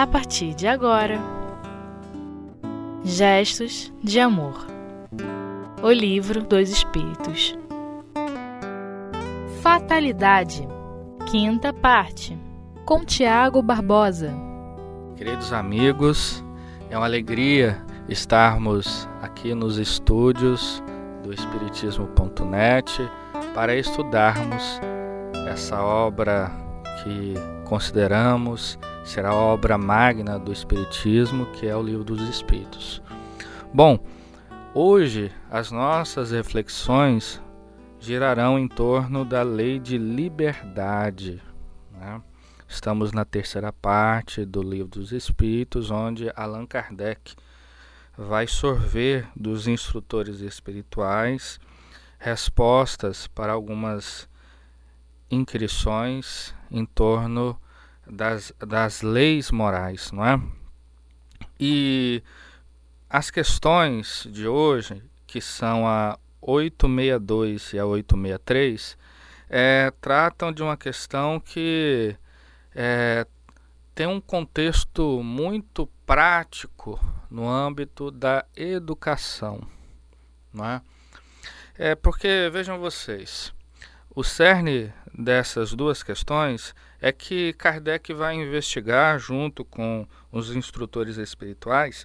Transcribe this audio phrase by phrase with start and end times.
[0.00, 1.18] a partir de agora.
[3.04, 4.66] Gestos de Amor.
[5.82, 7.54] O Livro dos Espíritos.
[9.60, 10.66] Fatalidade.
[11.30, 12.38] Quinta parte.
[12.86, 14.32] Com Tiago Barbosa.
[15.18, 16.42] Queridos amigos,
[16.88, 20.82] é uma alegria estarmos aqui nos estúdios
[21.22, 22.90] do Espiritismo.net
[23.54, 24.80] para estudarmos
[25.46, 26.50] essa obra
[27.04, 27.34] que
[27.66, 28.78] consideramos
[29.10, 33.02] será a obra magna do Espiritismo, que é o Livro dos Espíritos.
[33.74, 33.98] Bom,
[34.72, 37.42] hoje as nossas reflexões
[37.98, 41.42] girarão em torno da lei de liberdade.
[41.90, 42.22] Né?
[42.68, 47.34] Estamos na terceira parte do Livro dos Espíritos, onde Allan Kardec
[48.16, 51.58] vai sorver dos instrutores espirituais
[52.16, 54.28] respostas para algumas
[55.28, 57.60] inquirições em torno
[58.10, 60.40] das, das leis morais, não é?
[61.58, 62.22] E
[63.08, 68.96] as questões de hoje, que são a 862 e a 863,
[69.48, 72.16] é, tratam de uma questão que
[72.74, 73.26] é,
[73.94, 76.98] tem um contexto muito prático
[77.30, 79.60] no âmbito da educação.
[80.52, 80.80] Não é?
[81.76, 83.52] é porque, vejam vocês,
[84.14, 92.04] o cerne dessas duas questões é que Kardec vai investigar junto com os instrutores espirituais,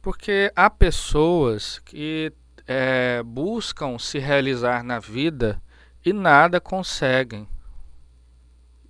[0.00, 2.32] porque há pessoas que
[2.66, 5.60] é, buscam se realizar na vida
[6.04, 7.48] e nada conseguem.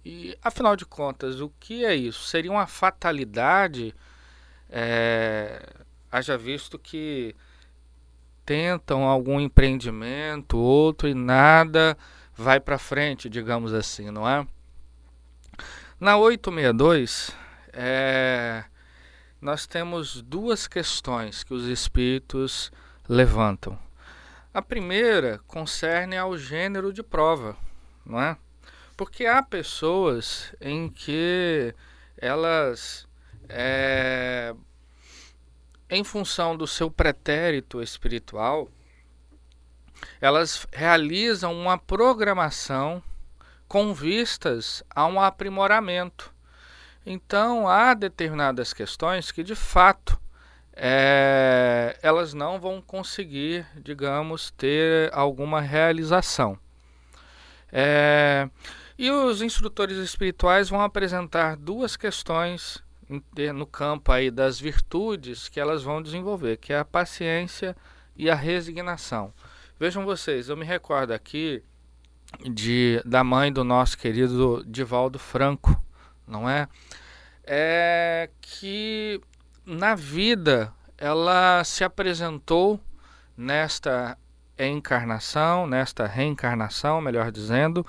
[0.05, 2.29] E afinal de contas, o que é isso?
[2.29, 3.95] Seria uma fatalidade,
[4.71, 5.67] é,
[6.13, 7.35] haja visto que
[8.45, 11.99] tentam algum empreendimento, outro e nada
[12.37, 14.47] vai para frente, digamos assim, não é?
[15.99, 17.31] Na 862,
[17.73, 18.65] é,
[19.41, 22.71] nós temos duas questões que os espíritos
[23.09, 23.79] levantam.
[24.53, 27.57] A primeira concerne ao gênero de prova,
[28.05, 28.37] não é?
[28.97, 31.75] Porque há pessoas em que
[32.19, 33.07] elas,
[33.49, 34.55] é,
[35.89, 38.71] em função do seu pretérito espiritual,
[40.21, 43.03] elas realizam uma programação
[43.69, 46.33] com vistas a um aprimoramento.
[47.05, 50.19] Então, há determinadas questões que, de fato,
[50.73, 56.59] é, elas não vão conseguir, digamos, ter alguma realização.
[57.73, 58.49] É,
[58.99, 62.83] e os instrutores espirituais vão apresentar duas questões
[63.55, 67.77] no campo aí das virtudes que elas vão desenvolver, que é a paciência
[68.17, 69.33] e a resignação.
[69.79, 71.63] Vejam vocês, eu me recordo aqui
[72.51, 75.79] de, da mãe do nosso querido Divaldo Franco,
[76.27, 76.67] não é?
[77.45, 79.21] É que
[79.67, 82.81] na vida ela se apresentou
[83.37, 84.17] nesta
[84.59, 87.87] encarnação, nesta reencarnação, melhor dizendo,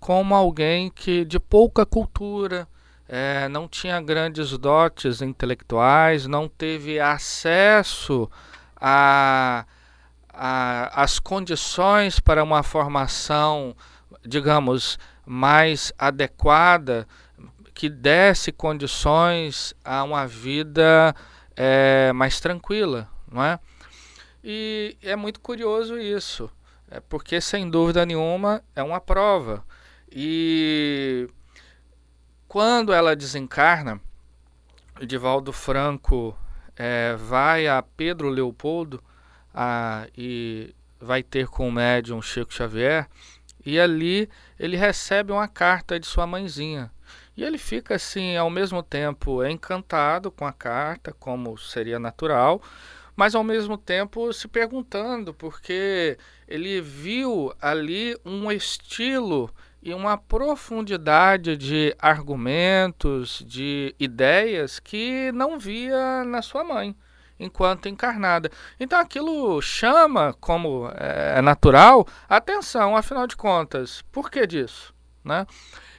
[0.00, 2.66] como alguém que de pouca cultura,
[3.06, 8.30] é, não tinha grandes dotes intelectuais, não teve acesso
[8.80, 9.66] a
[10.40, 13.76] a, as condições para uma formação,
[14.24, 17.08] digamos, mais adequada,
[17.74, 21.12] que desse condições a uma vida
[21.56, 23.58] é, mais tranquila, não é?
[24.42, 26.48] E é muito curioso isso,
[26.88, 29.64] é porque sem dúvida nenhuma é uma prova.
[30.10, 31.28] E
[32.46, 34.00] quando ela desencarna,
[35.04, 36.36] Divaldo Franco
[36.76, 39.02] é, vai a Pedro Leopoldo
[39.60, 43.08] a, e vai ter com o médium Chico Xavier,
[43.66, 46.92] e ali ele recebe uma carta de sua mãezinha.
[47.36, 52.62] E ele fica assim, ao mesmo tempo encantado com a carta, como seria natural,
[53.16, 59.50] mas ao mesmo tempo se perguntando, porque ele viu ali um estilo
[59.82, 66.94] e uma profundidade de argumentos, de ideias que não via na sua mãe
[67.38, 68.50] enquanto encarnada.
[68.78, 74.02] Então aquilo chama, como é, é natural, atenção, afinal de contas.
[74.10, 74.94] Por que disso?
[75.24, 75.46] Né?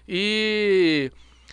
[0.08, 1.12] E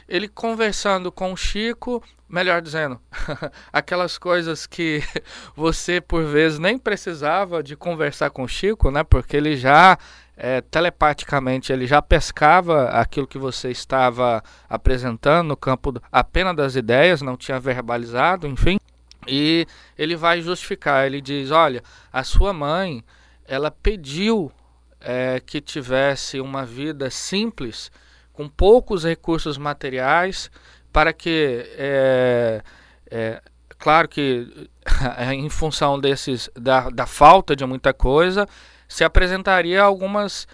[0.09, 3.01] ele conversando com o Chico, melhor dizendo,
[3.73, 5.03] aquelas coisas que
[5.55, 9.05] você por vezes nem precisava de conversar com o Chico, né?
[9.05, 9.99] Porque ele já
[10.37, 17.23] é, telepaticamente ele já pescava aquilo que você estava apresentando no campo apenas das ideias,
[17.23, 18.79] não tinha verbalizado, enfim.
[19.27, 19.67] E
[19.99, 21.83] ele vai justificar, ele diz, olha,
[22.13, 23.03] a sua mãe,
[23.47, 24.53] ela pediu
[25.01, 27.91] é, que tivesse uma vida simples,
[28.33, 30.51] com poucos recursos materiais,
[30.93, 32.63] para que, é,
[33.11, 33.43] é,
[33.79, 34.69] claro que
[35.33, 38.49] em função desses da, da falta de muita coisa,
[38.89, 40.47] se apresentaria algumas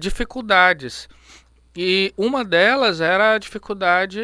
[0.00, 1.06] dificuldades.
[1.76, 4.18] E uma delas era a dificuldade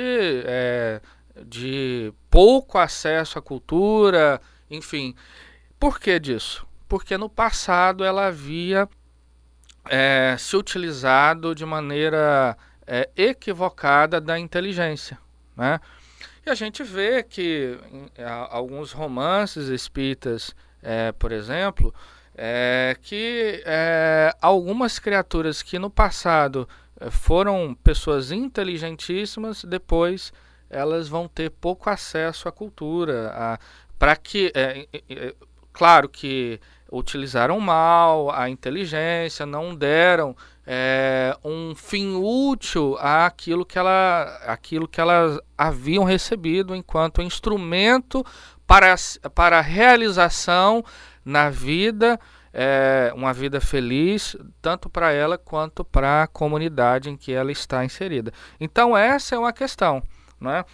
[1.47, 4.41] de pouco acesso à cultura,
[4.71, 5.15] enfim.
[5.79, 6.67] Por que disso?
[6.89, 8.89] Porque no passado ela havia
[9.87, 15.19] é, se utilizado de maneira é, equivocada da inteligência.
[15.57, 15.81] Né?
[16.47, 18.11] E a gente vê que em,
[18.51, 21.95] alguns romances espíritas, é, por exemplo,
[22.37, 26.69] é, que é, algumas criaturas que no passado
[27.01, 30.33] é, foram pessoas inteligentíssimas, depois
[30.75, 33.59] elas vão ter pouco acesso à cultura,
[33.99, 35.35] para que, é,
[35.73, 36.61] claro que
[36.91, 40.37] utilizaram mal a inteligência, não deram
[40.67, 48.25] é, um fim útil àquilo que, ela, àquilo que elas haviam recebido enquanto instrumento
[48.67, 48.95] para,
[49.35, 50.85] para a realização
[51.25, 52.19] na vida,
[52.53, 57.85] é, uma vida feliz, tanto para ela quanto para a comunidade em que ela está
[57.85, 58.33] inserida.
[58.61, 60.03] Então, essa é uma questão.
[60.45, 60.65] Né?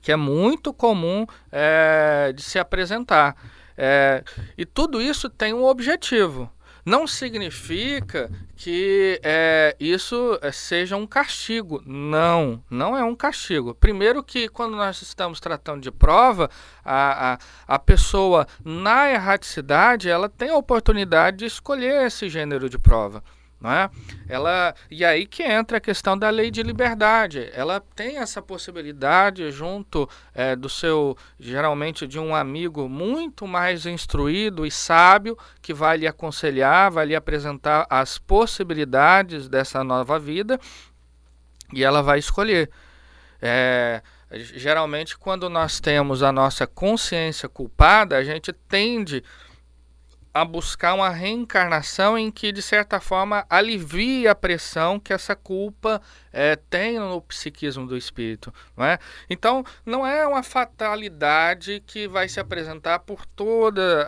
[0.00, 3.36] que é muito comum é, de se apresentar.
[3.76, 4.24] É,
[4.56, 6.50] e tudo isso tem um objetivo.
[6.84, 11.82] Não significa que é, isso seja um castigo.
[11.84, 13.74] Não, não é um castigo.
[13.74, 16.48] Primeiro que quando nós estamos tratando de prova,
[16.82, 17.38] a, a,
[17.74, 23.22] a pessoa na erraticidade ela tem a oportunidade de escolher esse gênero de prova.
[23.60, 23.90] Não é?
[24.28, 27.50] Ela, e aí que entra a questão da lei de liberdade.
[27.52, 34.64] Ela tem essa possibilidade junto é, do seu, geralmente de um amigo muito mais instruído
[34.64, 40.60] e sábio, que vai lhe aconselhar, vai lhe apresentar as possibilidades dessa nova vida
[41.72, 42.70] e ela vai escolher.
[43.42, 49.47] É, geralmente, quando nós temos a nossa consciência culpada, a gente tende a
[50.44, 56.00] buscar uma reencarnação em que, de certa forma, alivie a pressão que essa culpa
[56.32, 58.52] é, tem no psiquismo do espírito.
[58.76, 58.98] Não é?
[59.28, 64.06] Então, não é uma fatalidade que vai se apresentar por todas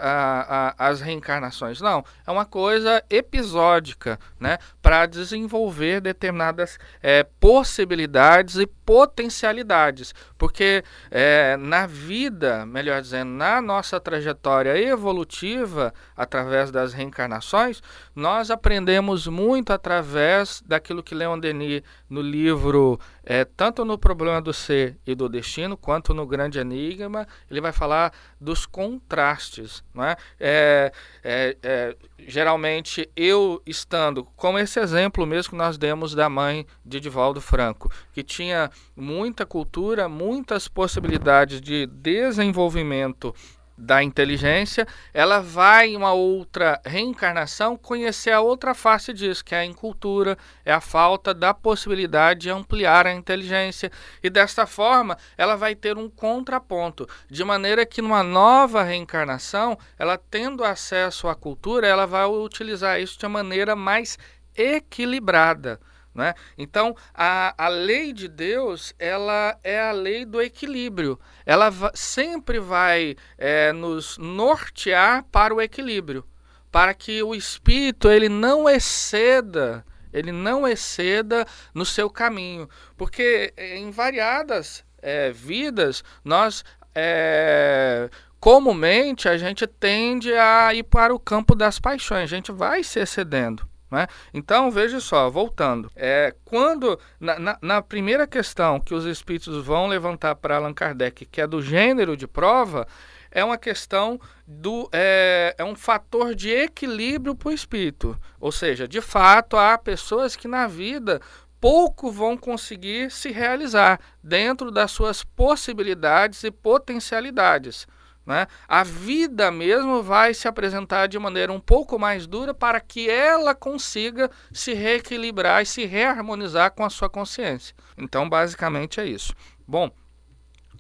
[0.79, 1.81] as reencarnações.
[1.81, 4.59] Não, é uma coisa episódica né?
[4.81, 10.13] para desenvolver determinadas é, possibilidades e potencialidades.
[10.37, 10.83] Porque
[11.13, 17.81] é, na vida, melhor dizendo, na nossa trajetória evolutiva, através das reencarnações,
[18.17, 24.53] nós aprendemos muito através daquilo que Leon Denis, no livro, é, tanto no Problema do
[24.53, 29.85] Ser e do Destino, quanto no Grande Enigma, ele vai falar dos contrastes.
[29.95, 30.17] Não é?
[30.41, 31.97] É, é, é
[32.27, 37.91] geralmente, eu estando, como esse exemplo mesmo que nós demos da mãe de Divaldo Franco,
[38.13, 43.35] que tinha muita cultura, muitas possibilidades de desenvolvimento
[43.81, 49.61] da inteligência, ela vai em uma outra reencarnação conhecer a outra face disso, que é
[49.61, 53.91] a incultura, é a falta da possibilidade de ampliar a inteligência.
[54.23, 60.19] E desta forma, ela vai ter um contraponto, de maneira que numa nova reencarnação, ela
[60.19, 64.19] tendo acesso à cultura, ela vai utilizar isso de maneira mais
[64.55, 65.81] equilibrada.
[66.21, 66.35] Né?
[66.59, 71.19] Então, a, a lei de Deus ela é a lei do equilíbrio.
[71.47, 76.23] Ela sempre vai é, nos nortear para o equilíbrio,
[76.71, 83.91] para que o espírito ele não exceda, ele não exceda no seu caminho, porque em
[83.91, 86.63] variadas é, vidas nós
[86.95, 92.85] é, comumente a gente tende a ir para o campo das paixões, a gente vai
[92.85, 93.70] se excedendo.
[93.91, 94.07] Né?
[94.33, 95.91] Então, veja só, voltando.
[95.97, 101.27] É, quando, na, na, na, primeira questão que os espíritos vão levantar para Allan Kardec,
[101.27, 102.87] que é do gênero de prova,
[103.31, 104.89] é uma questão do.
[104.93, 108.17] É, é um fator de equilíbrio para o espírito.
[108.41, 111.21] Ou seja, de fato, há pessoas que na vida
[111.61, 117.87] pouco vão conseguir se realizar dentro das suas possibilidades e potencialidades.
[118.27, 118.47] Né?
[118.69, 123.55] A vida mesmo vai se apresentar de maneira um pouco mais dura para que ela
[123.55, 127.75] consiga se reequilibrar e se reharmonizar com a sua consciência.
[127.97, 129.35] Então, basicamente é isso.
[129.67, 129.91] Bom,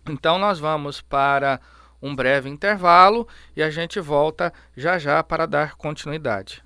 [0.08, 1.60] então nós vamos para
[2.02, 6.62] um breve intervalo e a gente volta já já para dar continuidade.